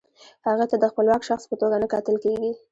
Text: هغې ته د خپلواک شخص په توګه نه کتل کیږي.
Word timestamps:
هغې 0.47 0.65
ته 0.71 0.75
د 0.79 0.85
خپلواک 0.91 1.21
شخص 1.29 1.43
په 1.47 1.55
توګه 1.61 1.75
نه 1.81 1.87
کتل 1.93 2.15
کیږي. 2.23 2.51